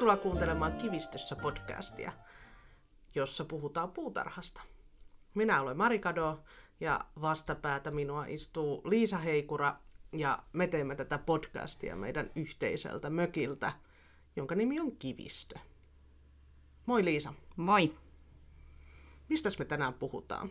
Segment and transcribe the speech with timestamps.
[0.00, 2.12] Tervetuloa kuuntelemaan Kivistössä podcastia,
[3.14, 4.60] jossa puhutaan puutarhasta.
[5.34, 6.40] Minä olen Marikado
[6.80, 9.76] ja vastapäätä minua istuu Liisa Heikura
[10.12, 13.72] ja me teemme tätä podcastia meidän yhteiseltä mökiltä,
[14.36, 15.58] jonka nimi on Kivistö.
[16.86, 17.34] Moi Liisa.
[17.56, 17.94] Moi.
[19.28, 20.50] Mistäs me tänään puhutaan?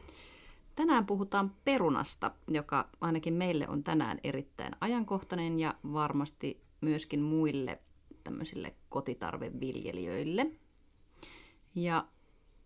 [0.75, 7.79] Tänään puhutaan perunasta, joka ainakin meille on tänään erittäin ajankohtainen ja varmasti myöskin muille
[8.29, 10.51] tämmöisille kotitarveviljelijöille.
[11.75, 12.07] Ja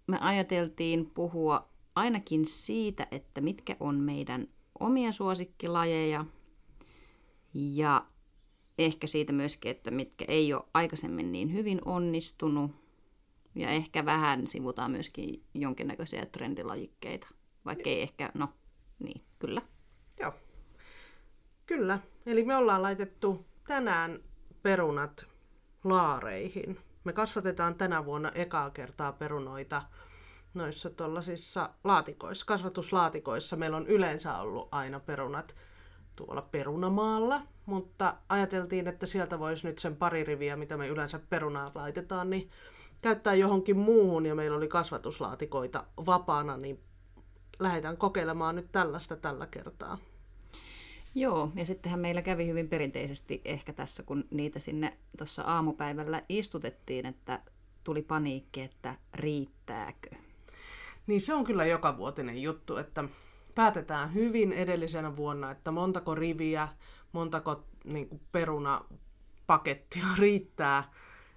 [0.08, 4.48] me ajateltiin puhua ainakin siitä, että mitkä on meidän
[4.80, 6.26] omia suosikkilajeja
[7.54, 8.06] ja
[8.78, 12.72] ehkä siitä myöskin, että mitkä ei ole aikaisemmin niin hyvin onnistunut.
[13.56, 17.28] Ja ehkä vähän sivutaan myöskin jonkinnäköisiä trendilajikkeita,
[17.66, 18.50] vaikka ei ehkä, no
[19.00, 19.62] niin, kyllä.
[20.20, 20.34] Joo.
[21.66, 22.00] Kyllä.
[22.26, 24.20] Eli me ollaan laitettu tänään
[24.62, 25.33] perunat
[25.84, 26.80] laareihin.
[27.04, 29.82] Me kasvatetaan tänä vuonna ekaa kertaa perunoita
[30.54, 33.56] noissa tuollaisissa laatikoissa, kasvatuslaatikoissa.
[33.56, 35.56] Meillä on yleensä ollut aina perunat
[36.16, 41.72] tuolla perunamaalla, mutta ajateltiin, että sieltä voisi nyt sen pari riviä, mitä me yleensä perunaa
[41.76, 42.50] laitetaan, niin
[43.02, 46.80] käyttää johonkin muuhun ja meillä oli kasvatuslaatikoita vapaana, niin
[47.60, 49.98] lähdetään kokeilemaan nyt tällaista tällä kertaa.
[51.16, 57.06] Joo, ja sittenhän meillä kävi hyvin perinteisesti ehkä tässä, kun niitä sinne tuossa aamupäivällä istutettiin,
[57.06, 57.40] että
[57.84, 60.10] tuli paniikki, että riittääkö.
[61.08, 63.04] Niin se on kyllä joka vuotinen juttu, että
[63.56, 66.68] päätetään hyvin edellisenä vuonna, että montako riviä,
[67.12, 70.92] montako niin kuin perunapakettia riittää.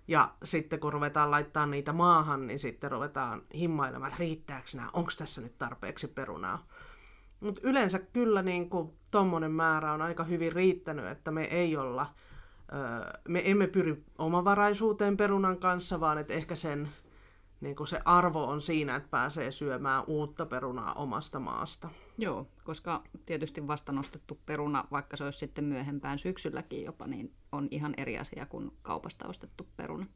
[0.09, 5.11] Ja sitten kun ruvetaan laittaa niitä maahan, niin sitten ruvetaan himmailemaan, että riittääkö nämä, onko
[5.19, 6.67] tässä nyt tarpeeksi perunaa.
[7.47, 8.71] Mutta yleensä kyllä niin
[9.11, 12.07] tuommoinen määrä on aika hyvin riittänyt, että me ei olla,
[13.29, 16.89] me emme pyri omavaraisuuteen perunan kanssa, vaan että ehkä sen
[17.61, 21.91] niin kuin se arvo on siinä, että pääsee syömään uutta perunaa omasta maasta.
[22.19, 27.69] Joo, koska tietysti vasta nostettu peruna, vaikka se olisi sitten myöhempään syksylläkin jopa, niin on
[27.71, 30.07] ihan eri asia kuin kaupasta ostettu peruna.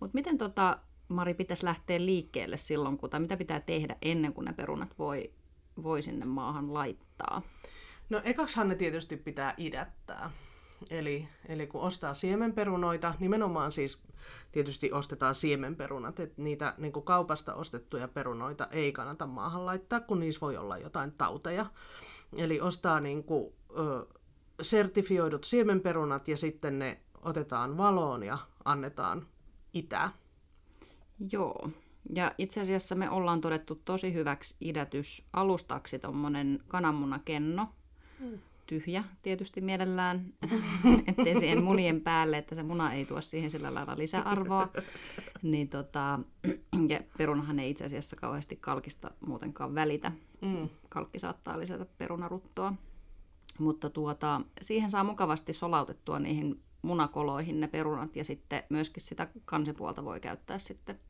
[0.00, 0.78] Mutta miten tota,
[1.08, 5.32] Mari pitäisi lähteä liikkeelle silloin, kun, tai mitä pitää tehdä ennen kuin ne perunat voi,
[5.82, 7.42] voi sinne maahan laittaa?
[8.10, 10.30] No ekaksihan ne tietysti pitää idättää.
[10.90, 14.02] Eli, eli kun ostaa siemenperunoita, nimenomaan siis
[14.52, 20.20] tietysti ostetaan siemenperunat, että niitä niin kuin kaupasta ostettuja perunoita ei kannata maahan laittaa, kun
[20.20, 21.66] niissä voi olla jotain tauteja.
[22.36, 24.06] Eli ostaa niin kuin, ö,
[24.62, 29.26] sertifioidut siemenperunat ja sitten ne otetaan valoon ja annetaan
[29.74, 30.12] itää.
[31.32, 31.70] Joo.
[32.14, 37.68] Ja itse asiassa me ollaan todettu tosi hyväksi idätysalustaksi tuommoinen kananmunakenno.
[38.18, 40.32] Hmm tyhjä tietysti mielellään,
[41.08, 44.68] ettei siihen munien päälle, että se muna ei tuo siihen sillä lailla lisäarvoa.
[45.42, 46.18] Niin tota,
[46.88, 50.12] ja perunahan ei itse asiassa kauheasti kalkista muutenkaan välitä.
[50.40, 50.68] Mm.
[50.88, 52.74] Kalkki saattaa lisätä perunaruttoa.
[53.58, 60.04] Mutta tuota, siihen saa mukavasti solautettua niihin munakoloihin ne perunat ja sitten myöskin sitä kansipuolta
[60.04, 61.00] voi käyttää sitten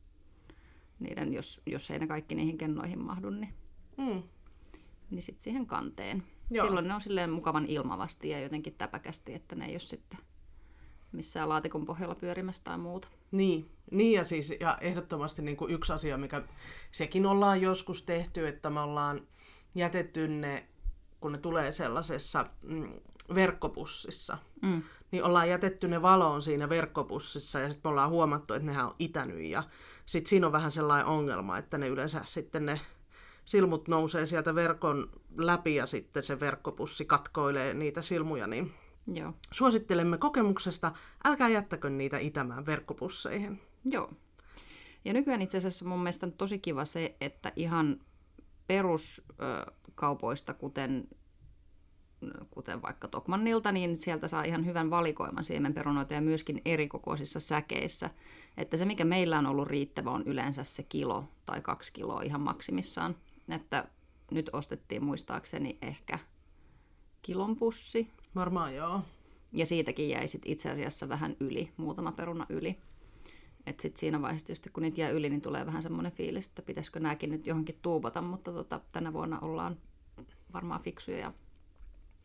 [0.99, 3.53] niiden, jos, jos ei ne kaikki niihin kennoihin mahdu, niin,
[3.97, 4.23] mm.
[5.09, 6.23] niin sitten siihen kanteen.
[6.49, 6.65] Joo.
[6.65, 10.19] Silloin ne on silleen mukavan ilmavasti ja jotenkin täpäkästi, että ne ei ole sitten
[11.13, 13.07] missään laatikon pohjalla pyörimässä tai muuta.
[13.31, 16.41] Niin, niin ja siis ja ehdottomasti niin kuin yksi asia, mikä
[16.91, 19.27] sekin ollaan joskus tehty, että me ollaan
[19.75, 20.67] jätetty ne,
[21.19, 22.93] kun ne tulee sellaisessa mm,
[23.35, 24.83] verkkopussissa, mm.
[25.13, 28.95] Niin ollaan jätetty ne valoon siinä verkkopussissa ja sitten me ollaan huomattu, että nehän on
[28.99, 29.63] itänyt ja
[30.05, 32.79] sitten siinä on vähän sellainen ongelma, että ne yleensä sitten ne
[33.45, 38.73] silmut nousee sieltä verkon läpi ja sitten se verkkopussi katkoilee niitä silmuja, niin
[39.13, 39.33] Joo.
[39.51, 40.91] suosittelemme kokemuksesta,
[41.23, 43.61] älkää jättäkö niitä itämään verkkopusseihin.
[43.85, 44.13] Joo.
[45.05, 47.99] Ja nykyään itse asiassa mun mielestä on tosi kiva se, että ihan
[48.67, 51.07] peruskaupoista, kuten,
[52.51, 58.09] kuten vaikka Tokmannilta, niin sieltä saa ihan hyvän valikoiman siemenperunoita ja myöskin erikokoisissa säkeissä.
[58.57, 62.41] Että se, mikä meillä on ollut riittävä, on yleensä se kilo tai kaksi kiloa ihan
[62.41, 63.15] maksimissaan.
[63.49, 63.87] Että
[64.31, 66.19] nyt ostettiin muistaakseni ehkä
[67.21, 68.07] kilon pussi.
[68.35, 69.01] Varmaan joo.
[69.51, 72.77] Ja siitäkin jäi sit itse asiassa vähän yli, muutama peruna yli.
[73.65, 76.61] Et sit siinä vaiheessa tietysti kun niitä jää yli, niin tulee vähän semmoinen fiilis, että
[76.61, 79.77] pitäisikö nämäkin nyt johonkin tuubata, mutta tota, tänä vuonna ollaan
[80.53, 81.33] varmaan fiksuja ja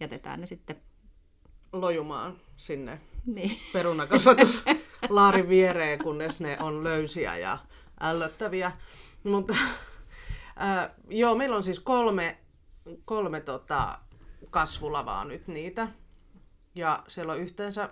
[0.01, 0.77] jätetään ne sitten
[1.73, 3.59] lojumaan sinne niin.
[3.73, 7.59] perunakasvatuslaarin viereen, kunnes ne on löysiä ja
[8.01, 8.73] ällöttäviä.
[9.25, 9.55] Mutta
[10.63, 12.39] Äh, joo, meillä on siis kolme,
[13.05, 13.99] kolme tota,
[14.51, 15.89] kasvulavaa nyt niitä.
[16.75, 17.89] Ja siellä on yhteensä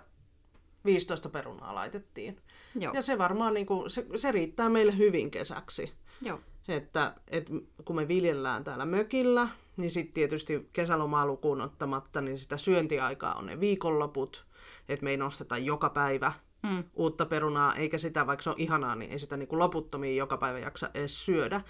[0.85, 2.37] 15 perunaa laitettiin.
[2.79, 2.93] Joo.
[2.93, 5.93] Ja se varmaan niin kuin, se, se riittää meille hyvin kesäksi.
[6.21, 6.39] Joo.
[6.67, 7.53] Että, että
[7.85, 13.45] kun me viljellään täällä mökillä, niin sitten tietysti kesälomaa lukuun ottamatta, niin sitä syöntiaikaa on
[13.45, 14.45] ne viikonloput.
[14.89, 16.33] Että me ei nosteta joka päivä
[16.63, 16.83] Mm.
[16.95, 20.37] uutta perunaa, eikä sitä, vaikka se on ihanaa, niin ei sitä niin kuin loputtomiin joka
[20.37, 21.61] päivä jaksa edes syödä.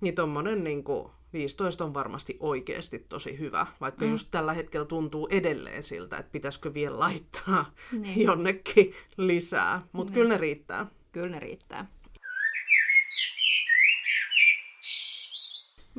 [0.00, 4.10] Niin tommonen niin kuin 15 on varmasti oikeasti tosi hyvä, vaikka mm.
[4.10, 7.64] just tällä hetkellä tuntuu edelleen siltä, että pitäisikö vielä laittaa
[8.00, 8.20] Niin.
[8.26, 9.82] jonnekin lisää.
[9.92, 10.86] Mutta kyllä ne riittää.
[11.12, 11.86] Kyllä ne riittää.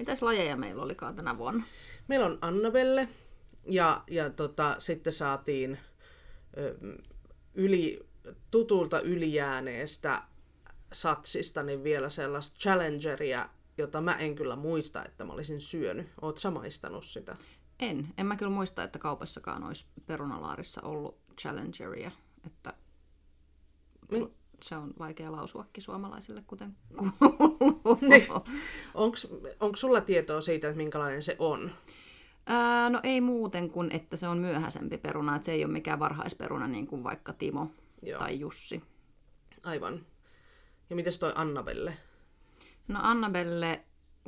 [0.02, 1.64] Mitäs lajeja meillä olikaan tänä vuonna?
[2.08, 3.10] Meillä on Annabelle
[3.66, 5.80] ja, ja tota, sitten saatiin
[6.58, 6.76] ö,
[7.54, 8.00] yli,
[8.52, 10.22] tutulta ylijääneestä
[10.94, 16.08] satsista niin vielä sellaista challengeria, jota mä en kyllä muista, että mä olisin syönyt.
[16.22, 17.36] Oot sä maistanut sitä?
[17.80, 18.08] En.
[18.18, 22.12] En mä kyllä muista, että kaupassakaan olisi perunalaarissa ollut Challengeria.
[22.46, 22.74] Että
[24.62, 24.70] Niin.
[24.70, 28.00] se on vaikea lausuakin suomalaisille, kuten kuuluu.
[28.10, 28.28] Niin.
[29.60, 31.72] Onko sulla tietoa siitä, että minkälainen se on?
[32.46, 35.36] Ää, no ei muuten kuin, että se on myöhäisempi peruna.
[35.36, 37.72] Että se ei ole mikään varhaisperuna niin kuin vaikka Timo
[38.02, 38.20] Joo.
[38.20, 38.84] tai Jussi.
[39.64, 40.06] Aivan.
[40.90, 41.98] Ja mites toi Annabelle?
[42.88, 43.84] No Annabelle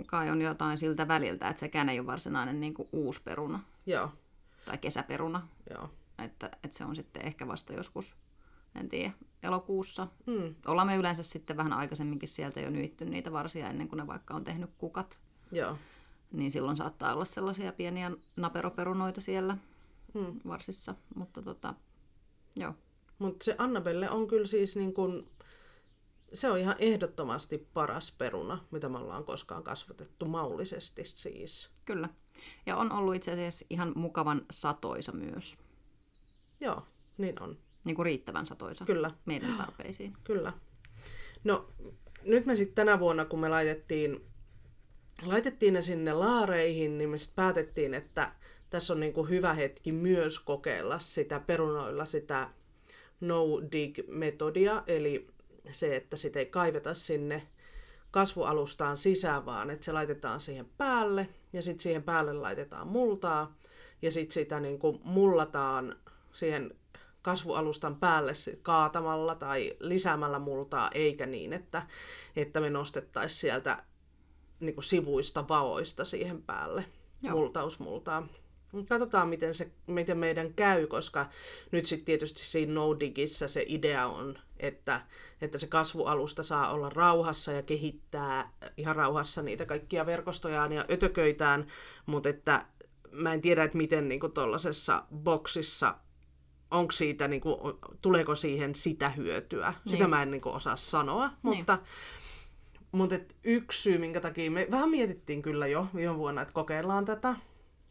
[0.06, 4.12] kai on jotain siltä väliltä, että sekään ei ole varsinainen niin kuin uusi peruna Joo,
[4.66, 5.48] tai kesäperuna.
[5.70, 5.90] joo.
[6.24, 8.16] Että, että se on sitten ehkä vasta joskus,
[8.80, 9.12] en tiedä,
[9.44, 10.08] elokuussa.
[10.26, 14.08] Mm, Ollaan me yleensä sitten vähän aikaisemminkin sieltä jo nyitty niitä varsia ennen kuin ne
[14.08, 15.20] vaikka on tehnyt kukat.
[15.52, 15.78] joo.
[16.32, 19.58] Niin silloin saattaa olla sellaisia pieniä naperoperunoita siellä
[20.14, 20.40] Mm.
[20.48, 20.96] varsissa.
[21.16, 21.74] Mutta tota,
[22.56, 22.74] joo.
[23.20, 25.28] Mutta se Annabelle on kyllä siis niin kun,
[26.34, 31.70] se on ihan ehdottomasti paras peruna, mitä me ollaan koskaan kasvatettu maullisesti siis.
[31.86, 32.10] Kyllä.
[32.66, 35.58] Ja on ollut itse asiassa ihan mukavan satoisa myös.
[36.60, 36.84] Joo,
[37.18, 37.58] niin on.
[37.86, 40.14] Niin kuin riittävän satoisa Kyllä, meidän tarpeisiin.
[40.24, 40.54] kyllä.
[41.44, 41.68] No,
[42.24, 44.26] nyt me sitten tänä vuonna, kun me laitettiin,
[45.26, 48.32] laitettiin ne sinne laareihin, niin me sitten päätettiin, että
[48.70, 52.50] tässä on niinku hyvä hetki myös kokeilla sitä perunoilla sitä
[53.22, 55.28] no-dig-metodia, eli
[55.72, 57.48] se, että sitä ei kaiveta sinne
[58.12, 63.56] kasvualustaan sisään, vaan että se laitetaan siihen päälle ja sitten siihen päälle laitetaan multaa
[64.02, 65.96] ja sitten sitä niin kuin mullataan
[66.34, 66.76] siihen
[67.24, 71.82] kasvualustan päälle kaatamalla tai lisäämällä multaa, eikä niin, että,
[72.36, 73.84] että me nostettaisiin sieltä
[74.60, 76.86] niin kuin sivuista vaoista siihen päälle
[77.22, 77.36] Joo.
[77.36, 78.28] multausmultaa.
[78.90, 81.30] Katsotaan, miten, se, miten meidän käy, koska
[81.72, 85.02] nyt sitten tietysti siinä no-digissä se idea on, että,
[85.42, 91.68] että se kasvualusta saa olla rauhassa ja kehittää ihan rauhassa niitä kaikkia verkostojaan ja ötököitään,
[92.06, 92.66] mutta että
[93.12, 95.96] mä en tiedä, että miten niin tuollaisessa boksissa,
[96.74, 97.56] onko siitä, niin kuin,
[98.02, 99.74] tuleeko siihen sitä hyötyä.
[99.88, 100.10] Sitä Niin.
[100.10, 101.80] mä en niin kuin, osaa sanoa, mutta,
[102.92, 107.06] mutta et yksi syy, minkä takia me vähän mietittiin kyllä jo viime vuonna, että kokeillaan
[107.06, 107.36] tätä,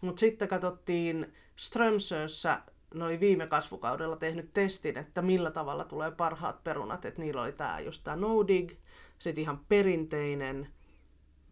[0.00, 2.62] mutta sitten katsottiin Strömsössä,
[2.94, 7.52] ne oli viime kasvukaudella tehnyt testin, että millä tavalla tulee parhaat perunat, että niillä oli
[7.52, 8.72] tämä just tämä no-dig,
[9.18, 10.68] sitten ihan perinteinen,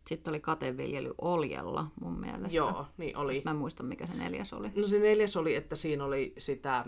[0.08, 2.56] Sitten oli kateviljely oljella mun mielestä.
[2.56, 3.42] joo, niin oli.
[3.44, 4.70] Mä en muista, mikä se neljäs oli.
[4.74, 6.84] No se neljäs oli, että siinä oli sitä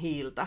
[0.00, 0.46] hiiltä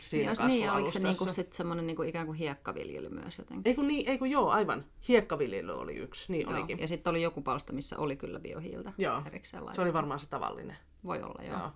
[0.00, 3.70] siinä Niin, niin, oliko se niinku sit semmoinen niinku ikään kuin hiekkaviljely myös jotenkin?
[3.70, 4.84] Ei kun, niin, ei kun joo, aivan.
[5.08, 6.58] Hiekkaviljely oli yksi, niin Joo.
[6.58, 6.78] olikin.
[6.78, 9.22] Ja sitten oli joku palsta, missä oli kyllä biohiiltä Joo.
[9.26, 9.82] erikseen Se laitettu.
[9.82, 10.76] oli varmaan se tavallinen.
[11.04, 11.58] Voi olla, joo.
[11.58, 11.70] Joo.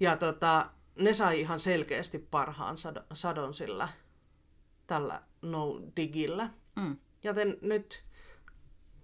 [0.00, 3.88] Ja tota, ne sai ihan selkeästi parhaan sadon, sadon sillä
[4.86, 6.50] tällä no-digillä.
[6.76, 6.96] Mm.
[7.24, 8.04] Joten nyt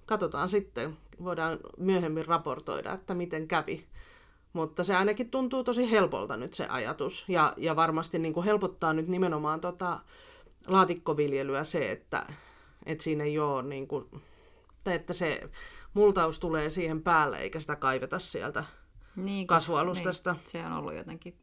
[0.06, 3.86] katsotaan sitten, voidaan myöhemmin raportoida, että miten kävi.
[4.56, 7.24] Mutta se ainakin tuntuu tosi helpolta nyt se ajatus.
[7.28, 10.00] Ja, ja varmasti niin kuin helpottaa nyt nimenomaan tota
[10.66, 12.26] laatikkoviljelyä se, että,
[12.86, 14.04] että siinä ei ole niin kuin,
[14.84, 15.50] tai että se
[15.94, 18.64] multaus tulee siihen päälle eikä sitä kaiveta sieltä
[19.16, 20.32] Niin, kasvualustasta.
[20.32, 21.38] Niin, se on ollut jotenkin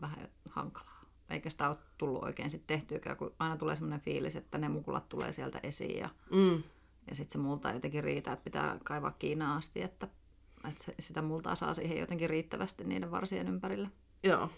[0.00, 1.04] vähän hankalaa.
[1.30, 5.08] Eikä sitä ole tullut oikein sit tehtyäkään, kun aina tulee semmoinen fiilis, että ne mukulat
[5.08, 6.62] tulee sieltä esiin ja, Mm,
[7.10, 10.08] ja sitten se multa ei jotenkin riitä, että pitää kaivaa Kiinaan asti, että,
[10.68, 13.88] että se, sitä multaa saa siihen jotenkin riittävästi niiden varsien ympärille.
[14.22, 14.50] joo.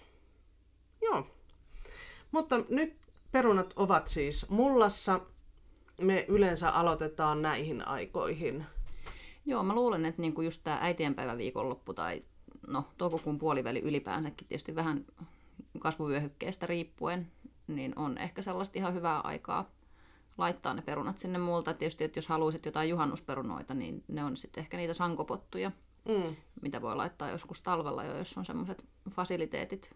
[1.03, 1.27] Joo.
[2.33, 2.97] Mutta nyt
[3.33, 5.21] perunat ovat siis mullassa.
[6.01, 8.67] Me yleensä aloitetaan näihin aikoihin.
[9.47, 12.23] Joo, mä luulen, että niinku just tämä äitienpäivä viikonloppu tai
[12.67, 15.05] no, toukokuun puoliväli ylipäänsäkin tietysti vähän
[15.79, 17.33] kasvuvyöhykkeestä riippuen,
[17.67, 19.71] niin on ehkä sellaista ihan hyvää aikaa
[20.39, 21.75] laittaa ne perunat sinne multa.
[21.75, 25.73] Tietysti, että jos haluaisit jotain juhannusperunoita, niin ne on sitten ehkä niitä sankopottuja,
[26.05, 29.95] Mm, mitä voi laittaa joskus talvella jo, jos on semmoiset fasiliteetit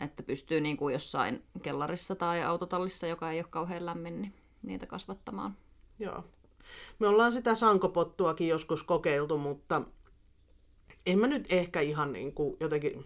[0.00, 4.86] Että pystyy niin kuin jossain kellarissa tai autotallissa, joka ei ole kauhean lämmin, niin niitä
[4.86, 5.56] kasvattamaan.
[5.98, 6.24] Joo.
[6.98, 9.82] Me ollaan sitä sankopottuakin joskus kokeiltu, mutta
[11.06, 13.04] en mä nyt ehkä ihan niin kuin jotenkin...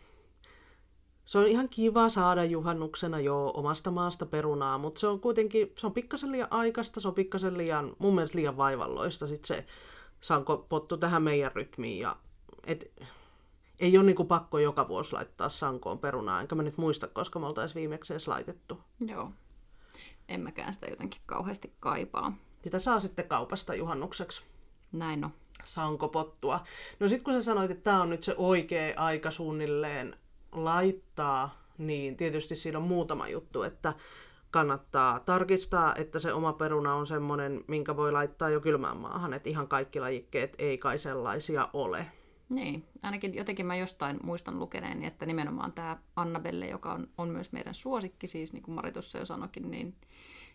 [1.25, 5.87] Se on ihan kiva saada juhannuksena jo omasta maasta perunaa, mutta se on kuitenkin, se
[5.87, 9.67] on pikkasen liian aikaista, se on pikkasen liian, mun mielestä liian vaivalloista sit se
[10.21, 11.99] sankopottu tähän meidän rytmiin.
[11.99, 12.17] Ja,
[12.65, 12.93] et,
[13.81, 17.47] ei ole niinku pakko joka vuosi laittaa sankoon perunaa, enkä mä nyt muista, koska me
[17.47, 18.81] oltaisiin viimeksi edes laitettu.
[19.01, 19.31] Joo.
[20.29, 22.37] En mäkään sitä jotenkin kauheasti kaipaa.
[22.65, 24.45] Sitä saa sitten kaupasta juhannukseksi.
[24.93, 25.31] Näin on.
[25.65, 26.61] Sankopottua.
[27.01, 30.17] No sit kun sä sanoit, että tämä on nyt se oikea aika suunnilleen
[30.53, 33.95] laittaa, niin tietysti siinä on muutama juttu, että
[34.57, 39.49] kannattaa tarkistaa, että se oma peruna on semmoinen, minkä voi laittaa jo kylmään maahan, että
[39.49, 42.07] ihan kaikki lajikkeet ei kai sellaisia ole.
[42.49, 47.53] Niin, ainakin jotenkin mä jostain muistan lukeneeni, että nimenomaan tämä Annabelle, joka on, on myös
[47.53, 49.95] meidän suosikki, siis niin kuin Mari tuossa jo sanokin, niin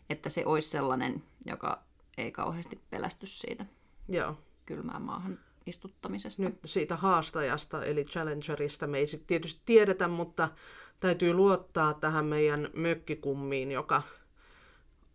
[0.10, 1.84] että se olisi sellainen, joka
[2.17, 3.65] ei kauheasti pelästy siitä
[4.10, 4.38] Joo.
[4.65, 6.43] kylmään maahan istuttamisesta.
[6.43, 10.50] Nyt siitä haastajasta, eli Challengerista me ei sit tietysti tiedetä, mutta
[11.01, 14.01] täytyy luottaa tähän meidän mökkikummiin, joka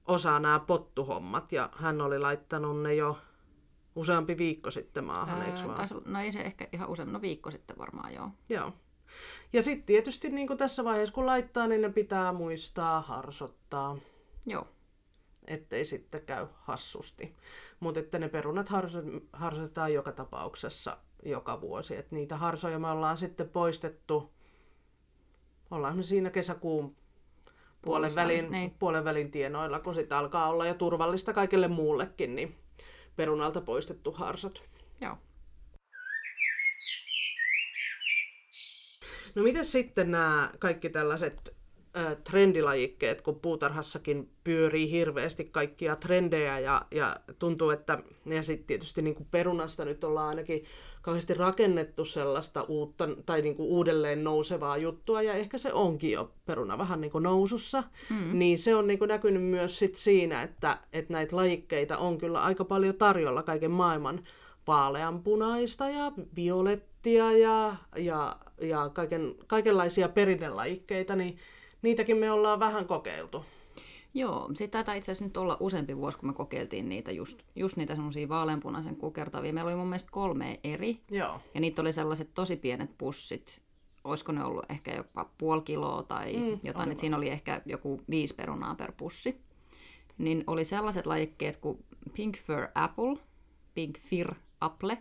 [0.06, 3.18] osaa nämä pottuhommat, ja hän oli laittanut ne jo
[3.94, 5.76] useampi viikko sitten maahan, eikö vaan?
[5.76, 8.30] taisi, no ei se ehkä ihan usein, no viikko sitten varmaan joo.
[8.48, 8.72] Joo.
[9.52, 13.96] Ja sitten tietysti niin kuin tässä vaiheessa kun laittaa, niin ne pitää muistaa harsottaa,
[14.46, 14.66] Joo,
[15.46, 17.36] ettei sitten käy hassusti.
[17.80, 21.96] Mutta että ne perunat harso- harsotetaan joka tapauksessa joka vuosi.
[21.96, 24.32] Et niitä harsoja me ollaan sitten poistettu,
[25.70, 26.96] ollaan me siinä kesäkuun
[27.82, 28.70] puolen välin, niin.
[28.78, 32.56] puolen välin tienoilla, kun sitten alkaa olla jo turvallista kaikille muullekin, niin
[33.16, 34.62] perunalta poistettu harsot.
[35.00, 35.16] joo.
[39.34, 41.55] No miten sitten nämä kaikki tällaiset
[42.24, 49.14] trendilajikkeet, kun puutarhassakin pyörii hirveästi kaikkia trendejä ja, ja tuntuu, että ja sitten tietysti niin
[49.14, 50.64] kuin perunasta nyt ollaan ainakin
[51.02, 56.32] kauheasti rakennettu sellaista uutta tai niin kuin uudelleen nousevaa juttua ja ehkä se onkin jo
[56.46, 58.38] peruna vähän niin kuin nousussa, mm.
[58.38, 62.42] niin se on niin kuin näkynyt myös sit siinä, että, että näitä lajikkeita on kyllä
[62.42, 64.24] aika paljon tarjolla kaiken maailman
[64.66, 71.38] vaaleanpunaista ja violettia ja, ja, ja kaiken, kaikenlaisia perinnelajikkeita, niin
[71.86, 73.44] niitäkin me ollaan vähän kokeiltu.
[74.14, 77.76] Joo, siitä taitaa itse asiassa nyt olla useampi vuosi, kun me kokeiltiin niitä, just, just
[77.76, 79.52] niitä semmoisia vaaleanpunaisen kukertavia.
[79.52, 81.40] Meillä oli mun mielestä kolme eri, Joo.
[81.54, 83.62] ja niitä oli sellaiset tosi pienet pussit.
[84.04, 86.90] Olisiko ne ollut ehkä jopa puoli kiloa tai Mm, jotain, aivan.
[86.90, 89.40] että siinä oli ehkä joku viisi perunaa per pussi.
[90.18, 91.84] Niin oli sellaiset lajikkeet kuin
[92.16, 93.16] Pink Fir Apple,
[93.74, 94.98] Pink Fir Apple,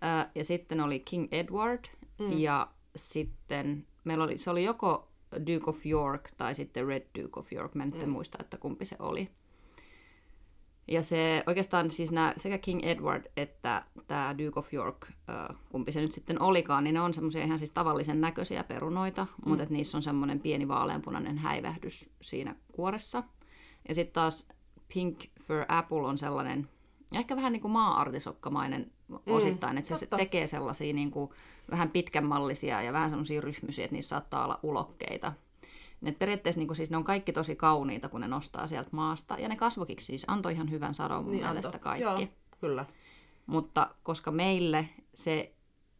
[0.00, 1.84] ää, ja sitten oli King Edward,
[2.18, 2.38] mm.
[2.38, 7.52] ja sitten meillä oli, se oli joko Duke of York tai sitten Red Duke of
[7.52, 9.30] York, mä nyt en muista, että kumpi se oli.
[10.88, 15.06] Ja se oikeastaan siis nämä, sekä King Edward että tämä Duke of York,
[15.68, 19.48] kumpi se nyt sitten olikaan, niin ne on semmoisia ihan siis tavallisen näköisiä perunoita, mm.
[19.48, 23.22] mutta että niissä on semmoinen pieni vaaleanpunainen häivähdys siinä kuoressa.
[23.88, 24.48] Ja sitten taas
[24.94, 26.68] Pink Fir Apple on sellainen,
[27.14, 28.92] ehkä vähän niin kuin maa-artisokkamainen
[29.26, 30.16] osittain, että se, totta.
[30.16, 31.30] tekee sellaisia niin kuin
[31.70, 35.32] vähän pitkänmallisia ja vähän semmoisia ryhmysiä, että niissä saattaa olla ulokkeita.
[36.02, 39.36] Et periaatteessa niin siis ne on kaikki tosi kauniita, kun ne nostaa sieltä maasta.
[39.38, 41.80] Ja ne kasvokiksi siis antoi ihan hyvän sadon mun niin mielestä antoi.
[41.80, 42.02] kaikki.
[42.02, 42.28] Joo,
[42.60, 42.84] kyllä.
[43.46, 45.52] Mutta koska meille se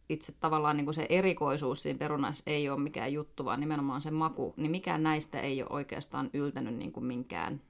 [0.09, 4.11] itse tavallaan niin kuin se erikoisuus siinä perunassa ei ole mikään juttu, vaan nimenomaan se
[4.11, 7.61] maku, niin mikään näistä ei ole oikeastaan yltänyt niin kuin minkään,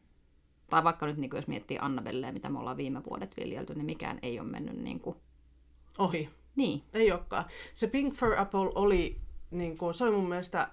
[0.71, 3.87] tai vaikka nyt niin kuin jos miettii Annabelleä, mitä me ollaan viime vuodet viljelty, niin
[3.87, 5.17] mikään ei ole mennyt niin kuin,
[5.99, 6.31] Ohi.
[6.57, 7.45] niin, Ei olekaan.
[7.75, 9.17] Se Pink Fir Apple oli,
[9.51, 10.69] niin kuin, se oli mun mielestä,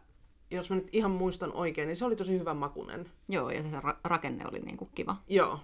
[0.51, 3.09] jos mä nyt ihan muistan oikein, niin se oli tosi hyvän makunen.
[3.29, 5.15] joo, ja se ra- rakenne oli niin kuin kiva.
[5.27, 5.59] Joo.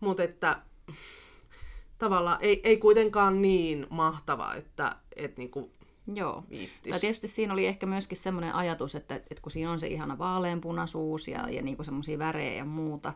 [0.00, 0.62] Mutta että
[1.98, 5.70] tavallaan ei, ei kuitenkaan niin mahtava, että et niinku
[6.14, 6.44] Joo.
[6.50, 6.90] viittis.
[6.90, 10.18] Tai tietysti siinä oli ehkä myöskin semmoinen ajatus, että, että kun siinä on se ihana
[10.18, 13.12] vaaleanpunaisuus ja, ja niinku semmoisia värejä ja muuta,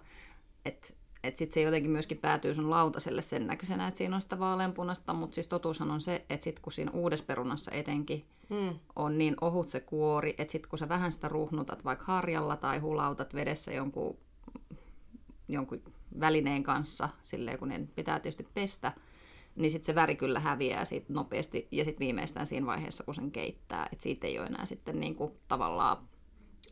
[0.65, 0.89] että
[1.27, 5.15] että sitten se jotenkin myöskin päätyy sun lautaselle sen näköisenä, että siinä on sitä vaaleanpunasta,
[5.15, 8.79] mutta siis totuushan on se, että sitten kun siinä uudessa perunassa etenkin Mm.
[8.97, 12.79] on niin ohut se kuori, että sitten kun sä vähän sitä ruhnutat vaikka harjalla tai
[12.79, 14.17] hulautat vedessä jonkun,
[15.49, 15.83] jonkun
[16.21, 18.93] välineen kanssa, silleen kun ne pitää tietysti pestä,
[19.57, 23.31] niin sitten se väri kyllä häviää siitä nopeasti ja sitten viimeistään siinä vaiheessa, kun sen
[23.31, 25.97] keittää, että siitä ei ole enää sitten niinku tavallaan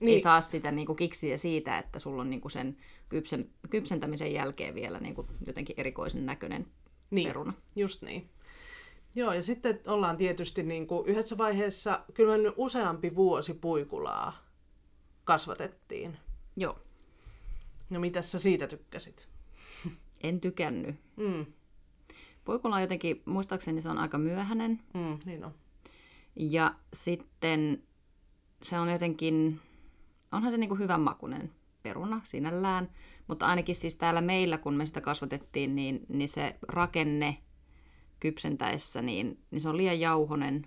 [0.01, 0.09] niin.
[0.09, 0.23] ei Niin.
[0.23, 2.77] saa sitä niinku kiksiä siitä, että sulla on niinku sen
[3.09, 6.67] kypsen, kypsentämisen jälkeen vielä niinku jotenkin erikoisen näköinen
[7.11, 7.29] Niin.
[7.29, 7.53] peruna.
[7.77, 8.31] Just niin.
[9.15, 14.45] Joo, ja sitten ollaan tietysti niin kuin yhdessä vaiheessa, kyllä useampi vuosi puikulaa
[15.25, 16.17] kasvatettiin.
[16.57, 16.79] Joo.
[17.91, 19.29] No mitä sä siitä tykkäsit?
[20.23, 20.97] En tykännyt.
[21.17, 21.47] Mm,
[22.45, 24.81] Puikulla on jotenkin, muistaakseni se on aika myöhäinen.
[24.95, 25.55] mm, niin on.
[26.37, 27.83] Ja sitten
[28.63, 29.61] se on jotenkin,
[30.35, 31.51] onhan se niinku hyvän makunen
[31.83, 32.91] peruna sinällään,
[33.27, 37.39] mutta ainakin siis täällä meillä, kun me sitä kasvatettiin, niin, niin se rakenne
[38.21, 40.67] kypsentäessä, niin, niin se on liian jauhonen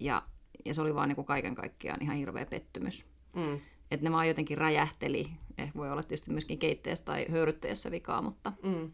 [0.00, 0.22] ja,
[0.64, 3.04] ja se oli vaan niinku kaiken kaikkiaan ihan hirveä pettymys.
[3.36, 5.30] Mm, Että ne vaan jotenkin räjähteli.
[5.58, 8.92] Eh, voi olla tietysti myöskin keitteessä tai höyryttäjässä vikaa, mutta mm.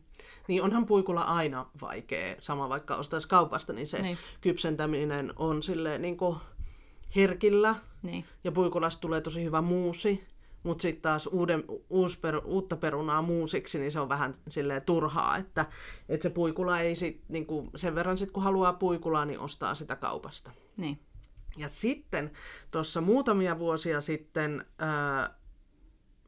[0.49, 4.05] Niin onhan puikulla aina vaikea, sama vaikka ostaisi kaupasta, niin se Niin.
[4.05, 4.19] niin.
[4.41, 6.37] kypsentäminen on silleen niin kuin
[7.17, 7.75] herkillä.
[8.03, 8.25] niin.
[8.45, 10.25] Ja puikulasta tulee tosi hyvä muusi,
[10.63, 15.37] mutta sitten taas uuden, uus per, uutta perunaa muusiksi, niin se on vähän silleen turhaa,
[15.37, 15.67] että,
[16.09, 19.97] että se puikula ei sit, niinku, sen verran sit kun haluaa puikulaa, niin ostaa sitä
[19.97, 20.51] kaupasta.
[20.77, 20.99] niin.
[21.57, 22.31] Ja sitten
[22.71, 25.35] tuossa muutamia vuosia sitten ää,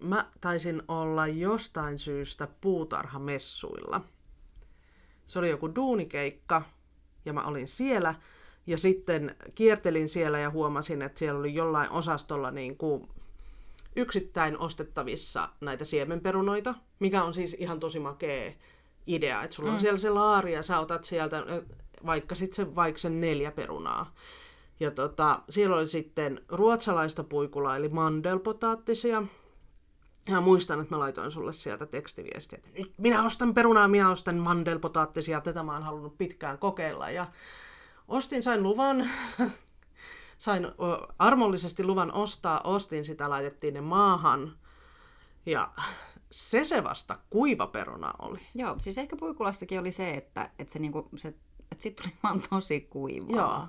[0.00, 4.00] mä taisin olla jostain syystä puutarhamessuilla.
[5.26, 6.62] Se oli joku duunikeikka
[7.24, 8.14] ja mä olin siellä
[8.66, 13.08] ja sitten kiertelin siellä ja huomasin, että siellä oli jollain osastolla niin kuin
[13.96, 18.52] yksittäin ostettavissa näitä siemenperunoita, mikä on siis ihan tosi makea
[19.06, 21.44] idea, että sulla on siellä se laari ja sä otat sieltä
[22.06, 24.14] vaikka sitten vaikka sen neljä perunaa.
[24.80, 29.22] Ja tota, siellä oli sitten ruotsalaista puikulaa, eli mandelpotaattisia.
[30.28, 34.36] Ja muistan, että mä laitoin sulle sieltä tekstiviestiä, että nyt minä ostan perunaa, minä ostan
[34.36, 37.10] mandelpotaattisia, tätä mä oon halunnut pitkään kokeilla.
[37.10, 37.26] Ja
[38.08, 39.10] ostin, sain luvan,
[40.38, 40.66] sain
[41.18, 44.52] armollisesti luvan ostaa, ostin sitä, laitettiin ne maahan.
[45.46, 45.70] Ja
[46.30, 48.40] se se vasta kuiva peruna oli.
[48.54, 51.34] Joo, siis ehkä puikulassakin oli se, että, että se, niinku, se
[51.72, 53.36] että siitä tuli vaan tosi kuivaa.
[53.36, 53.68] Joo.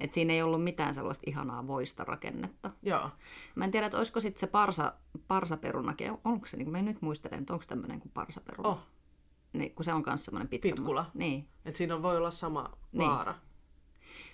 [0.00, 2.70] Että siinä ei ollut mitään sellaista ihanaa voista rakennetta.
[2.82, 3.10] Joo.
[3.54, 4.92] Mä en tiedä, että olisiko sitten se parsa,
[5.28, 8.68] parsaperunakin, onko se, niin mä en nyt muistelen, että onko tämmöinen kuin parsaperuna.
[8.68, 8.78] Oh,
[9.52, 10.68] Niin, kun se on myös semmoinen pitkä.
[10.68, 11.10] Pitkula.
[11.14, 11.48] Niin.
[11.64, 13.10] että siinä voi olla sama Niin.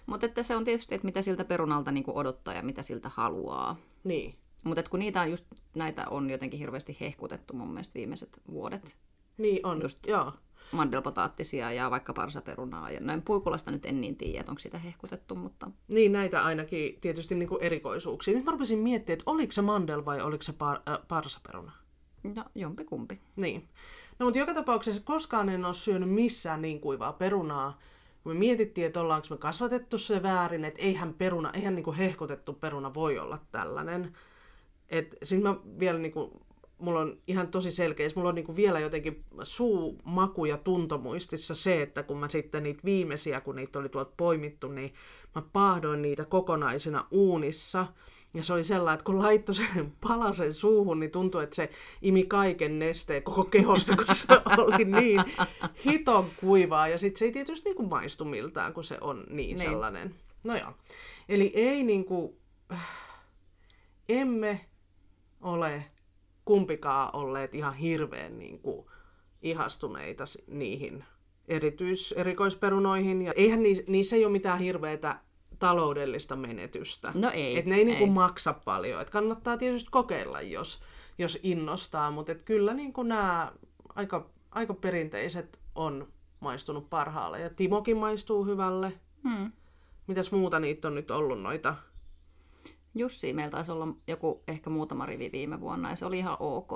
[0.06, 3.76] Mutta että se on tietysti, että mitä siltä perunalta niin odottaa ja mitä siltä haluaa.
[4.04, 4.34] Niin.
[4.64, 8.96] Mutta kun niitä on just, näitä on jotenkin hirveästi hehkutettu mun mielestä viimeiset vuodet.
[9.38, 10.06] Niin on, Just.
[10.06, 10.32] joo.
[10.72, 12.90] Mandelpotaattisia ja vaikka parsaperunaa.
[12.90, 16.98] Ja näin puikulasta nyt en niin tiedä, että onko sitä hehkutettu, mutta Niin näitä ainakin
[17.00, 18.34] tietysti niin kuin erikoisuuksia.
[18.34, 21.72] Nyt mä rupesin miettimään, että oliko se mandel vai oliko se par, äh, parsaperuna.
[22.22, 23.20] no, jompikumpi.
[23.36, 23.68] Niin.
[24.18, 27.78] No mutta joka tapauksessa koskaan en ole syönyt missään niin kuivaa perunaa.
[28.22, 31.96] Kun me mietittiin, että ollaanko me kasvatettu se väärin, että eihän peruna, eihän niin kuin
[31.96, 34.16] hehkutettu peruna voi olla tällainen.
[34.88, 36.30] Et sit mä vielä niin kuin,
[36.78, 41.54] mulla on ihan tosi selkeä, mulla on niin kuin vielä jotenkin suu, maku ja tuntomuistissa
[41.54, 44.94] se, että kun mä sitten niitä viimeisiä, kun niitä oli tuolta poimittu, niin
[45.34, 47.86] mä paahdoin niitä kokonaisena uunissa.
[48.34, 51.70] Ja se oli sellainen, että kun laittoi sen palasen suuhun, niin tuntui, että se
[52.02, 54.26] imi kaiken nesteen koko kehosta, kun se
[54.58, 55.22] oli niin
[55.84, 56.88] hiton kuivaa.
[56.88, 59.58] Ja sitten se ei tietysti niin kuin maistu miltään, kun se on niin, Niin.
[59.58, 60.14] sellainen.
[60.44, 60.72] No joo.
[61.28, 62.32] Eli ei niin kuin,
[64.08, 64.60] emme
[65.40, 65.84] ole
[66.44, 68.86] kumpikaan olleet ihan hirveän niin kuin
[69.42, 71.04] ihastuneita niihin
[71.48, 73.22] erityis, erikoisperunoihin.
[73.22, 75.16] Ja eihän niissä, niissä ei ole mitään hirveätä
[75.60, 77.12] taloudellista menetystä.
[77.14, 78.10] No ei, Et ne ei, Niinku ei.
[78.10, 79.02] maksa paljon.
[79.02, 80.82] Et kannattaa tietysti kokeilla, jos,
[81.18, 83.52] jos innostaa, mutta et kyllä niinku nämä
[83.94, 86.08] aika, aika perinteiset on
[86.40, 87.40] maistunut parhaalle.
[87.40, 88.92] Ja Timokin maistuu hyvälle.
[89.28, 89.52] Hmm.
[90.06, 91.74] Mitäs muuta niitä on nyt ollut noita?
[92.94, 96.72] Jussi, meillä taisi olla joku ehkä muutama rivi viime vuonna ja se oli ihan ok.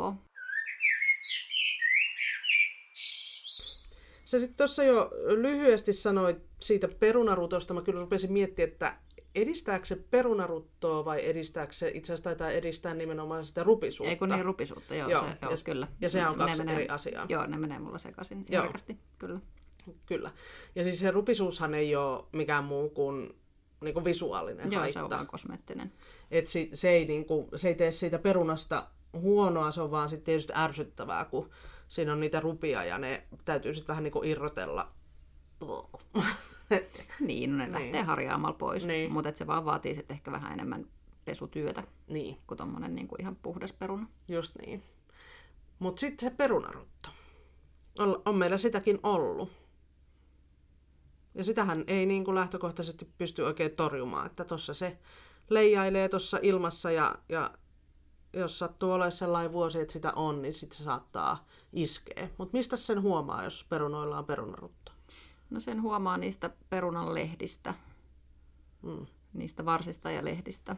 [4.35, 7.75] Sä sitten tuossa jo lyhyesti sanoit siitä perunarutosta.
[7.75, 8.97] Mä kyllä rupesin miettimään, että
[9.35, 14.11] edistääkö se perunaruttoa vai edistääkö se, itse asiassa taitaa edistää nimenomaan sitä rupisuutta.
[14.11, 15.89] Ei kun niin rupisuutta, joo, Joo, se, joo ja- kyllä.
[16.01, 17.27] ja se on Ne kaksi eri asiaa.
[17.29, 18.63] Joo, ne menee mulla sekaisin Joo.
[18.63, 19.41] herkästi, kyllä.
[20.07, 20.31] Kyllä.
[20.75, 23.35] Ja siis se rupisuushan ei ole mikään muu kuin,
[23.81, 25.01] niin kuin visuaalinen Joo, haitta.
[25.01, 25.93] se on vaan kosmeettinen.
[26.31, 30.25] Et si, se, ei niinku, se ei tee siitä perunasta huonoa, se on vaan sitten
[30.25, 31.51] tietysti ärsyttävää, kun
[31.95, 34.89] siinä on niitä rupia ja ne täytyy sitten vähän niinku irrotella.
[37.21, 37.73] Niin, no ne Niin.
[37.73, 39.13] lähtee harjaamalla pois, Niin.
[39.13, 40.87] mutta se vaan vaatii sitten ehkä vähän enemmän
[41.25, 44.07] pesutyötä niin, kuin tommonen niin kuin ihan puhdas peruna.
[44.29, 44.83] just niin.
[45.79, 47.09] Mutta sitten se perunarutto.
[47.99, 49.53] On, on meillä sitäkin ollut.
[51.35, 54.99] Ja sitähän ei niinku lähtökohtaisesti pysty oikein torjumaan, että tuossa se
[55.51, 57.51] leijailee tuossa ilmassa ja, ja
[58.33, 62.29] jos sattuu olemaan sellainen vuosi, että sitä on, niin sitten se saattaa iskeä.
[62.39, 64.93] Mutta mistä sen huomaa, jos perunoilla on perunarutto?
[65.51, 67.75] No sen huomaa niistä perunan lehdistä.
[68.83, 69.07] Mm.
[69.33, 70.77] niistä varsista ja lehdistä.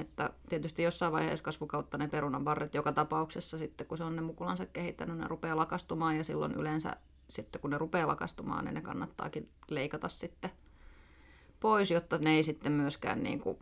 [0.00, 4.22] Että tietysti jossain vaiheessa kasvukautta ne perunan varret joka tapauksessa sitten, kun se on ne
[4.22, 6.96] mukulansa kehittänyt, ne rupeaa lakastumaan ja silloin yleensä
[7.30, 10.50] sitten kun ne rupeaa lakastumaan, niin ne kannattaakin leikata sitten
[11.60, 13.58] pois, jotta ne ei sitten myöskään niin kuin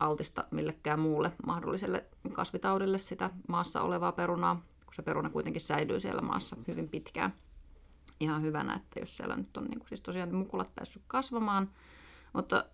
[0.00, 4.62] altista millekään muulle mahdolliselle kasvitaudille sitä maassa olevaa perunaa,
[4.94, 7.34] kun se peruna kuitenkin säilyy siellä maassa hyvin pitkään.
[8.20, 11.70] Ihan hyvänä, että jos siellä nyt on niin kuin, siis tosiaan mukulat päässyt kasvamaan,
[12.32, 12.64] mutta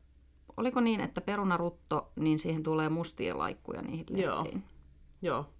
[0.57, 4.25] oliko niin, että perunarutto, niin siihen tulee mustia laikkuja niihin lehtiin?
[4.25, 4.47] Joo.
[5.23, 5.51] Joo.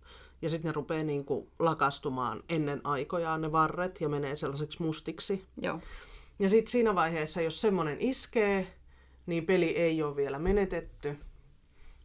[0.43, 5.45] Ja sitten ne rupeaa niinku lakastumaan ennen aikojaan ne varret ja menee sellaiseksi mustiksi.
[5.63, 5.81] Joo.
[6.39, 8.75] Ja sitten siinä vaiheessa, jos semmoinen iskee,
[9.27, 11.19] niin peli ei ole vielä menetetty,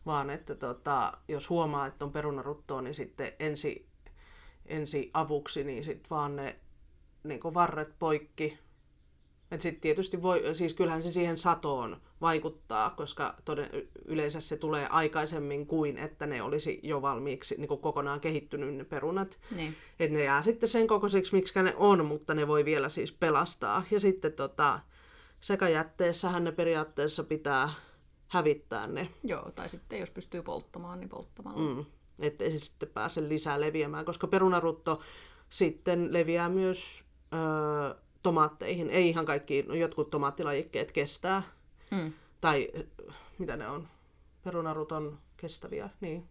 [0.05, 3.87] vaan että tota, jos huomaa, että on perunaruttoa, niin sitten ensi,
[4.65, 6.55] ensi avuksi, niin sitten vaan ne
[7.23, 8.57] niin varret poikki.
[9.51, 13.69] Et sit tietysti voi, siis kyllähän se siihen satoon vaikuttaa, koska toden,
[14.05, 19.39] yleensä se tulee aikaisemmin kuin, että ne olisi jo valmiiksi niin kokonaan kehittynyt ne perunat.
[19.55, 19.75] Niin.
[19.99, 23.83] Et ne jää sitten sen kokoisiksi, miksi ne on, mutta ne voi vielä siis pelastaa.
[23.91, 24.79] Ja sitten tota,
[25.41, 27.69] sekajätteessähän ne periaatteessa pitää
[28.27, 29.09] hävittää ne.
[29.23, 31.75] Joo, tai sitten jos pystyy polttamaan, niin polttamalla.
[31.75, 31.85] Mm,
[32.19, 35.01] ettei se sitten pääse lisää leviämään, koska perunarutto
[35.49, 38.89] sitten leviää myös öö, tomaatteihin.
[38.89, 41.43] Ei ihan kaikki, no jotkut tomaattilajikkeet kestää.
[41.91, 42.13] Mm.
[42.41, 42.71] Tai
[43.37, 43.87] mitä ne on?
[44.43, 46.25] Perunaruton kestäviä, niin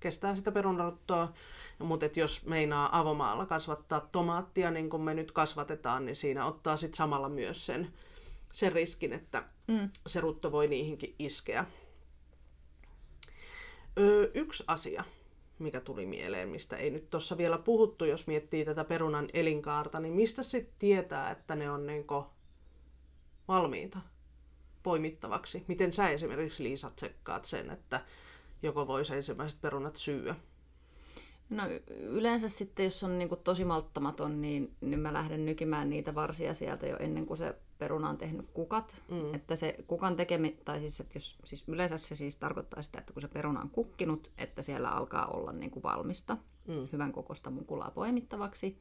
[0.00, 1.32] kestää sitä perunaruttoa.
[1.78, 6.96] Mutta jos meinaa avomaalla kasvattaa tomaattia, niin kuin me nyt kasvatetaan, niin siinä ottaa sitten
[6.96, 7.92] samalla myös sen,
[8.52, 9.90] sen riskin, että Mm.
[10.06, 11.64] se rutto voi niihinkin iskeä.
[13.98, 15.04] Öö, yksi asia,
[15.60, 20.14] mikä tuli mieleen, mistä ei nyt tuossa vielä puhuttu, jos miettii tätä perunan elinkaarta, niin
[20.14, 22.26] mistä sitten tietää, että ne on niinku
[23.48, 23.98] valmiita
[24.82, 25.64] poimittavaksi?
[25.68, 28.00] Miten sä esimerkiksi Liisa tsekkaat sen, että
[28.62, 30.34] joko voisi ensimmäiset perunat syyä?
[31.50, 36.14] No yleensä sitten, jos on niin kuin tosi malttamaton, niin, niin mä lähden nykimään niitä
[36.14, 38.94] varsia sieltä jo ennen kuin se peruna on tehnyt kukat.
[39.10, 39.34] Mm.
[39.34, 43.12] Että se kukan tekemi, tai siis, että jos, siis yleensä se siis tarkoittaa sitä, että
[43.12, 46.36] kun se peruna on kukkinut, että siellä alkaa olla niin kuin valmista,
[46.66, 46.88] Mm.
[46.92, 48.78] hyvän kokosta mukulaa poimittavaksi.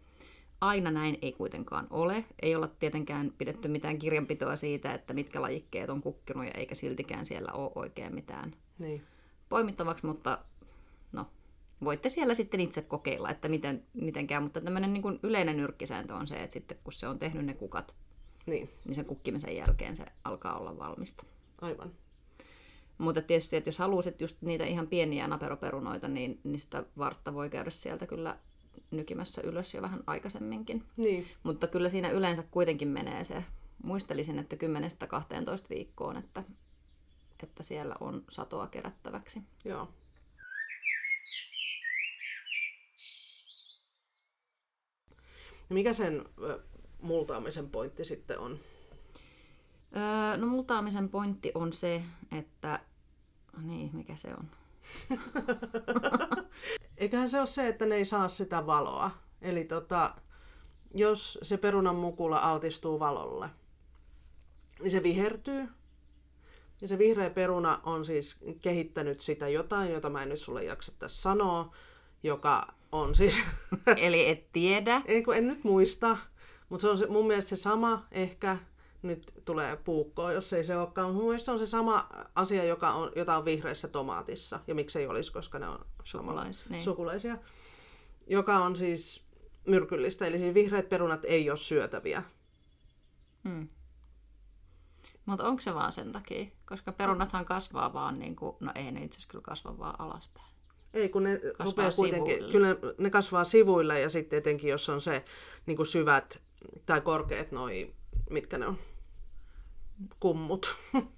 [0.62, 2.26] Aina näin ei kuitenkaan ole.
[2.42, 7.26] Ei olla tietenkään pidetty mitään kirjanpitoa siitä, että mitkä lajikkeet on kukkinut ja eikä siltikään
[7.26, 9.04] siellä ole oikein mitään Niin.
[9.50, 10.40] poimittavaksi, mutta
[11.12, 11.26] no,
[11.84, 16.28] voitte siellä sitten itse kokeilla, että miten, mitenkään, mutta tämmöinen niin kuin yleinen nyrkkisääntö on
[16.28, 17.96] se, että sitten kun se on tehnyt ne kukat,
[18.46, 21.24] Niin, niin sen kukkimisen jälkeen se alkaa olla valmista.
[21.62, 21.92] aivan.
[22.98, 27.50] Mutta tietysti, että jos haluaisit just niitä ihan pieniä naperoperunoita, niin, niin sitä vartta voi
[27.50, 28.38] käydä sieltä kyllä
[28.92, 30.84] nykimässä ylös jo vähän aikaisemminkin.
[30.98, 33.44] Niin, Mutta kyllä siinä yleensä kuitenkin menee se,
[33.84, 34.60] muistelisin, että 10-12
[35.70, 36.44] viikkoon, että,
[37.44, 39.42] että siellä on satoa kerättäväksi.
[39.66, 39.88] joo.
[45.70, 46.26] Mikä sen
[47.02, 48.60] multaamisen pointti sitten on?
[49.96, 52.04] Öö, no multaamisen pointti on se,
[52.38, 52.80] että...
[53.62, 54.48] Niin, mikä se on?
[56.98, 59.12] Eiköhän se ole se, että ne ei saa sitä valoa.
[59.42, 60.16] Eli tota,
[60.94, 63.50] jos se perunan mukula altistuu valolle,
[64.80, 65.68] niin se vihertyy.
[66.82, 70.92] Ja se vihreä peruna on siis kehittänyt sitä jotain, jota mä en nyt sulle jaksa
[71.00, 71.76] tässä sanoa,
[72.24, 73.40] joka on siis,
[73.98, 75.02] Eli et tiedä.
[75.06, 76.18] ei kun en nyt muista,
[76.70, 78.58] mutta se on se, mun mielestä se sama ehkä,
[79.02, 82.92] nyt tulee puukkoa, jos ei se olekaan, mun mielestä se on se sama asia, joka
[82.92, 86.84] on, jota on vihreässä tomaatissa, ja miksei olisi, koska ne on Sukulais, niin.
[86.84, 87.38] sukulaisia,
[88.28, 89.24] joka on siis
[89.66, 92.24] myrkyllistä, eli siis vihreät perunat ei ole syötäviä.
[93.44, 93.68] Mm.
[95.26, 96.46] Mutta onko se vaan sen takia?
[96.66, 100.49] Koska perunathan kasvaa vaan, niin kuin, no ei ne itse asiassa kyllä kasva vaan alaspäin.
[100.94, 102.52] Ei, kun ne Kasvaa rupeaa kuitenkin, sivuille.
[102.52, 105.26] kyllä ne, kasvaa sivuille ja sitten etenkin jos on se
[105.66, 106.42] niin kuin syvät
[106.86, 107.94] tai korkeat noi,
[108.30, 108.78] mitkä ne on,
[110.20, 110.76] kummut,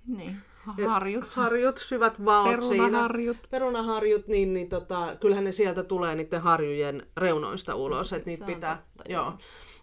[0.08, 0.38] Niin,
[0.88, 1.28] harjut.
[1.28, 2.76] harjut, syvät vaot siinä.
[2.84, 3.38] Perunaharjut.
[3.50, 8.46] Perunaharjut, niin, niin tota, kyllähän ne sieltä tulee niiden harjujen reunoista ulos, No, että niitä
[8.46, 9.24] pitää, totta, joo.
[9.24, 9.34] joo.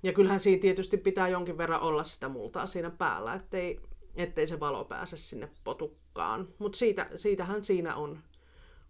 [0.02, 3.80] Ja kyllähän siinä tietysti pitää jonkin verran olla sitä multaa siinä päällä, ettei,
[4.16, 6.48] ettei se valo pääse sinne potukkaan.
[6.58, 8.18] Mutta siitä, siitähän siinä on,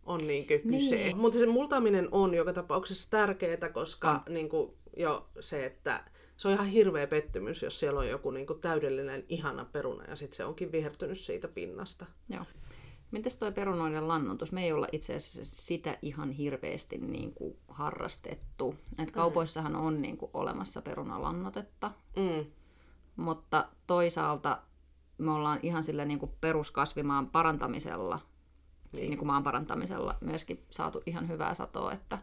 [0.09, 0.97] on niinkö kyse.
[0.97, 1.17] Niin.
[1.17, 4.35] Mutta se multaaminen on joka tapauksessa tärkeää, koska On.
[4.35, 6.05] niinku, jo se, että
[6.37, 10.37] se on ihan hirveä pettymys, jos siellä on joku niinku täydellinen ihana peruna ja sitten
[10.37, 12.07] se onkin vihertynyt siitä pinnasta.
[12.29, 12.45] Joo.
[13.11, 14.53] Mites toi perunoiden lannoitus?
[14.53, 18.75] Me ei olla itse asiassa sitä ihan hirveästi niin kuin harrastettu.
[18.99, 22.45] Et kaupoissahan on niin kuin olemassa perunalannotetta, Mm.
[23.17, 24.59] mutta toisaalta
[25.19, 28.19] me ollaan ihan sillä niin kuin peruskasvimaan parantamisella,
[28.93, 29.11] niin.
[29.11, 32.19] Niin kuin maan parantamisella myöskin saatu ihan hyvää satoa, että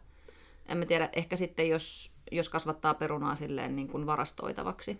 [0.66, 5.00] en mä tiedä, ehkä sitten jos, jos kasvattaa perunaa silleen niin kuin varastoitavaksi,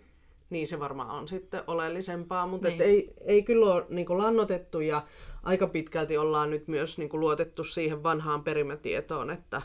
[0.50, 2.82] niin se varmaan on sitten oleellisempaa, mutta niin.
[2.82, 5.02] ei, ei kyllä ole niin kuin lannotettu ja
[5.42, 9.62] aika pitkälti ollaan nyt myös niin kuin luotettu siihen vanhaan perimätietoon, että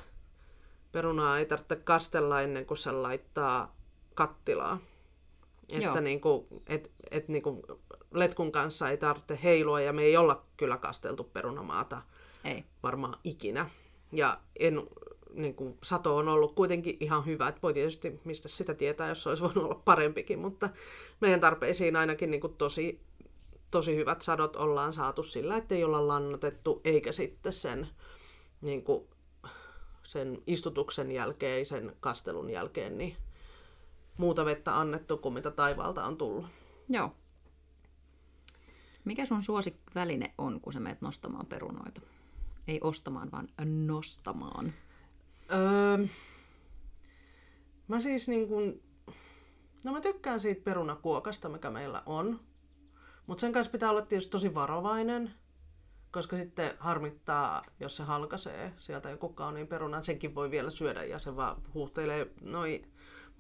[0.92, 3.76] perunaa ei tarvitse kastella ennen kuin se laittaa
[4.14, 4.80] kattilaa.
[5.72, 7.62] Että niin kuin, et, et niin kuin
[8.14, 12.02] letkun kanssa ei tarvitse heilua ja me ei olla kyllä kasteltu perunamaata
[12.44, 12.64] ei.
[12.84, 13.70] varmaan ikinä.
[14.12, 14.82] Ja en,
[15.34, 17.48] niin kuin, sato on ollut kuitenkin ihan hyvä.
[17.48, 20.70] Että voi tietysti mistä sitä tietää, jos olisi voinut olla parempikin, mutta
[21.20, 23.02] meidän tarpeisiin ainakin niin kuin, tosi,
[23.72, 27.88] tosi hyvät sadot ollaan saatu sillä, että ei olla lannotettu, eikä sitten sen,
[28.62, 29.08] niin kuin,
[30.04, 33.16] sen istutuksen jälkeen, sen kastelun jälkeen, niin
[34.18, 36.46] muuta vettä annettu kuin mitä taivaalta on tullut.
[36.90, 37.16] Joo.
[39.06, 42.02] Mikä sun suosikväline on, kun sä menet nostamaan perunoita?
[42.68, 44.74] Ei ostamaan, vaan nostamaan.
[45.52, 46.08] Öö,
[47.88, 48.82] mä siis niin kun,
[49.86, 52.40] no mä tykkään siitä perunakuokasta, mikä meillä on.
[53.28, 55.32] Mutta sen kanssa pitää olla tietysti tosi varovainen,
[56.12, 60.04] koska sitten harmittaa, jos se halkaisee sieltä joku kauniin perunan.
[60.04, 62.91] Senkin voi vielä syödä ja se vaan huuhtelee noin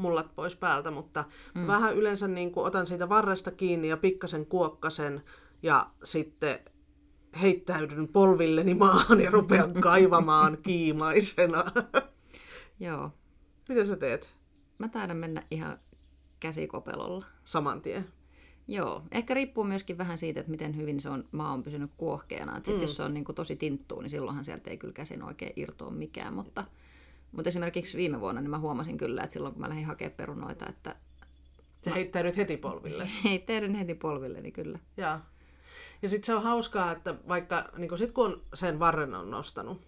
[0.01, 1.23] mullat pois päältä, mutta
[1.55, 1.67] mm.
[1.67, 5.23] vähän yleensä niin kuin otan siitä varresta kiinni ja pikkasen kuokkasen
[5.63, 6.59] ja sitten
[7.41, 11.65] heittäydyn polvilleni maahan ja rupean kaivamaan kiimaisena.
[12.79, 13.11] Joo.
[13.69, 14.27] Mitä sä teet?
[14.77, 15.79] Mä taidan mennä ihan
[16.39, 17.25] käsikopelolla.
[17.45, 18.05] Saman tien.
[18.67, 22.55] Joo, ehkä riippuu myöskin vähän siitä, että miten hyvin se on, maa on pysynyt kuohkeana.
[22.55, 22.81] Sitten mm.
[22.81, 25.91] jos se on niin kuin tosi tinttuu, niin silloinhan sieltä ei kyllä käsin oikein irtoa
[25.91, 26.33] mikään.
[26.33, 26.63] Mutta,
[27.31, 30.69] mutta esimerkiksi viime vuonna niin mä huomasin kyllä, että silloin kun mä lähdin hakemaan perunoita,
[30.69, 30.95] että...
[31.85, 33.09] Sä heittäydyt heti polville.
[33.23, 34.79] heittäydyn heti polville, niin kyllä.
[34.97, 35.19] Joo.
[36.01, 39.81] Ja sitten se on hauskaa, että vaikka niin sit kun on sen varren on nostanut,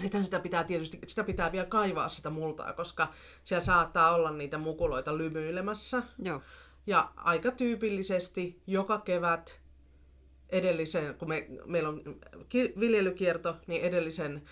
[0.00, 3.12] niin sitä pitää tietysti, sitä pitää vielä kaivaa sitä multaa, koska
[3.44, 6.02] siellä saattaa olla niitä mukuloita lymyilemässä.
[6.22, 6.42] Joo.
[6.86, 9.60] Ja aika tyypillisesti joka kevät
[10.48, 12.02] edellisen, kun me, meillä on
[12.80, 14.42] viljelykierto, niin edellisen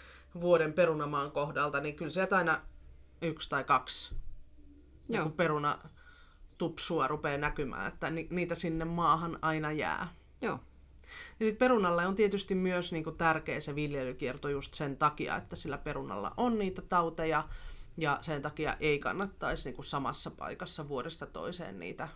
[0.40, 2.60] vuoden perunamaan kohdalta, niin kyllä sieltä aina
[3.22, 4.14] yksi tai kaksi
[5.10, 5.24] Joo.
[5.24, 5.78] Niin peruna
[6.58, 10.08] tupsua rupeaa näkymään, että ni, niitä sinne maahan aina jää.
[10.42, 10.60] Joo.
[11.40, 15.56] Ja sitten perunalle on tietysti myös niin kuin, tärkeä se viljelykierto just sen takia, että
[15.56, 17.48] sillä perunalla on niitä tauteja
[17.96, 22.08] ja sen takia ei kannattaisi niin kuin, samassa paikassa vuodesta toiseen niitä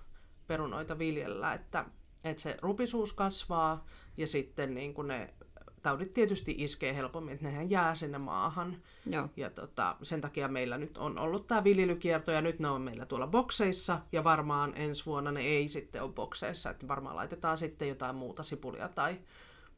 [0.47, 1.85] perunoita viljellä, että,
[2.25, 5.35] että se rupisuus kasvaa ja sitten niin kuin ne
[5.85, 8.77] taudit tietysti iskee helpommin, että nehän jää sinne maahan.
[9.07, 9.29] Joo.
[9.37, 13.07] Ja tota, sen takia meillä nyt on ollut tämä viljelykierto ja nyt ne on meillä
[13.07, 17.89] tuolla bokseissa ja varmaan ensi vuonna ne ei sitten ole bokseissa, että varmaan laitetaan sitten
[17.89, 19.19] jotain muuta sipulia tai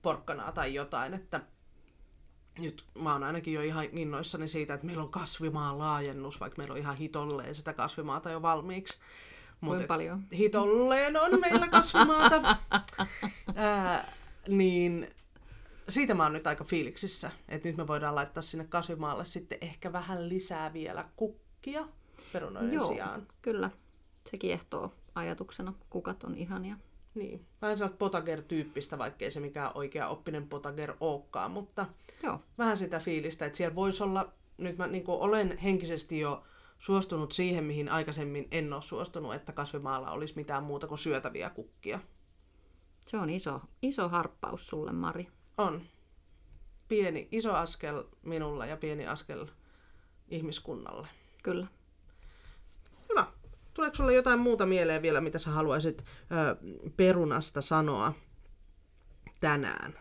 [0.03, 1.41] porkkanaa tai jotain, että
[2.59, 6.73] nyt mä oon ainakin jo ihan innoissani siitä, että meillä on kasvimaan laajennus, vaikka meillä
[6.73, 8.99] on ihan hitolleen sitä kasvimaata jo valmiiksi.
[9.65, 10.23] Kuinka paljon?
[10.33, 12.57] Hitolleen on meillä kasvimaata.
[13.57, 14.13] Ää,
[14.49, 15.17] niin
[15.89, 19.93] siitä mä oon nyt aika fiiliksissä, että nyt me voidaan laittaa sinne kasvimaalle sitten ehkä
[19.93, 21.89] vähän lisää vielä kukkia
[22.33, 23.27] perunoiden Joo, sijaan.
[23.43, 23.71] kyllä.
[24.31, 25.75] Se kiehtoo ajatuksena.
[25.91, 26.77] Kukat on ihania.
[27.15, 31.87] Niin, vähän sellaista potager-tyyppistä, vaikkei se mikään oikea oppinen potager olekaan, mutta
[32.23, 32.41] Joo.
[32.59, 36.43] vähän sitä fiilistä, että siellä voisi olla, nyt mä niin olen henkisesti jo
[36.79, 42.01] suostunut siihen, mihin aikaisemmin en ole suostunut, että kasvimaalla olisi mitään muuta kuin syötäviä kukkia.
[43.07, 45.29] Se on iso, iso harppaus sulle, Mari.
[45.59, 45.83] On.
[46.89, 49.47] Pieni, iso askel minulla ja pieni askel
[50.29, 51.09] ihmiskunnalle.
[51.43, 51.67] Kyllä.
[53.09, 53.27] Hyvä.
[53.75, 56.57] Tuleeko sulle jotain muuta mieleen vielä, mitä sä haluaisit ö,
[56.97, 58.13] perunasta sanoa
[59.41, 59.99] tänään?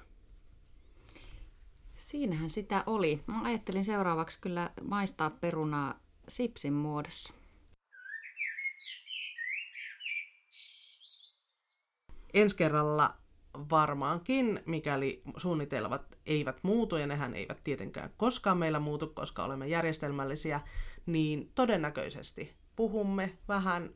[1.97, 3.23] Siinähän sitä oli.
[3.27, 7.33] Mä ajattelin seuraavaksi kyllä maistaa perunaa sipsin muodossa.
[12.33, 13.17] Ensi kerralla
[13.69, 20.61] varmaankin, mikäli suunnitelmat eivät muutu, ja nehän eivät tietenkään koskaan meillä muutu, koska olemme järjestelmällisiä,
[21.05, 23.89] niin todennäköisesti puhumme vähän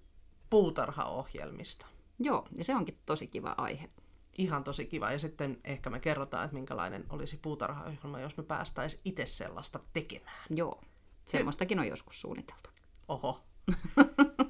[0.49, 1.85] puutarhaohjelmista.
[2.19, 3.89] Joo, ja se onkin tosi kiva aihe.
[4.37, 5.11] Ihan tosi kiva.
[5.11, 10.45] Ja sitten ehkä me kerrotaan, että minkälainen olisi puutarhaohjelma, jos me päästäisiin itse sellaista tekemään.
[10.49, 10.81] Joo,
[11.25, 12.69] semmoistakin on joskus suunniteltu.
[13.07, 13.43] Oho.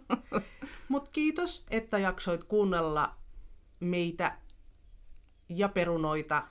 [0.90, 3.16] Mutta kiitos, että jaksoit kuunnella
[3.80, 4.38] meitä
[5.50, 6.44] ja perunoita.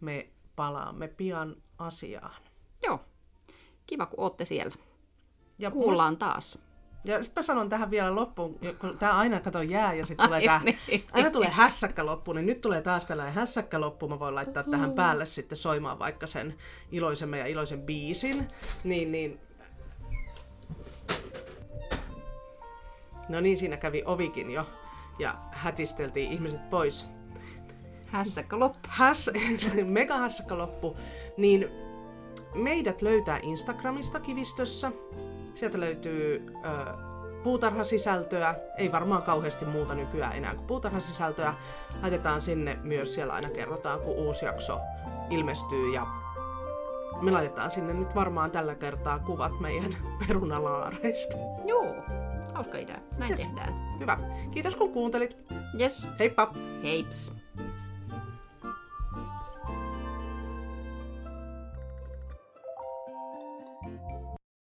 [0.00, 2.34] Me palaamme pian asiaan.
[2.82, 3.00] Joo.
[3.86, 4.74] Kiva, kun ootte siellä.
[5.58, 6.58] Ja Kuullaan muist- taas.
[7.04, 10.44] Ja sitten mä sanon tähän vielä loppuun, kun tää aina kato jää ja sitten tulee
[10.44, 10.78] tää, niin.
[11.12, 14.08] aina tulee hässäkkä loppu, niin nyt tulee taas tällainen hässäkkä loppu.
[14.08, 16.54] Mä voin laittaa tähän päälle sitten soimaan vaikka sen
[16.92, 18.48] iloisemman ja iloisen biisin.
[18.84, 19.40] Niin, niin
[23.28, 24.66] No niin, siinä kävi ovikin jo
[25.18, 27.06] ja hätisteltiin ihmiset pois.
[28.14, 28.88] Hässäkkä loppu.
[28.88, 29.30] Häs,
[29.84, 30.96] mega hässäkkä loppu.
[31.36, 31.68] Niin
[32.54, 34.92] meidät löytää Instagramista kivistössä.
[35.54, 36.92] Sieltä löytyy ö,
[37.42, 38.54] puutarhasisältöä.
[38.76, 41.54] Ei varmaan kauheasti muuta nykyään enää kuin puutarhasisältöä.
[42.02, 44.80] Laitetaan sinne myös, siellä aina kerrotaan, kun uusi jakso
[45.30, 45.94] ilmestyy.
[45.94, 46.06] Ja
[47.20, 49.96] me laitetaan sinne nyt varmaan tällä kertaa kuvat meidän
[50.26, 51.36] perunalaareista.
[51.64, 51.94] Joo,
[52.54, 52.98] hauska idea.
[53.18, 53.98] Näin tehdään.
[54.00, 54.18] Hyvä.
[54.50, 55.36] Kiitos kun kuuntelit.
[55.80, 56.52] Yes, Heippa!
[56.82, 57.43] heips.